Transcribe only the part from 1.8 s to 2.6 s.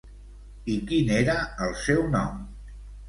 seu nom?